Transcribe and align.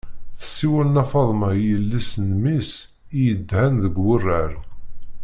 Tessiwel 0.39 0.87
nna 0.89 1.03
faḍma 1.11 1.49
i 1.57 1.59
yelli-s 1.67 2.11
n 2.21 2.27
mmi-s 2.33 2.71
i 3.17 3.19
yedhan 3.25 3.73
deg 3.83 3.95
wurar. 4.03 4.51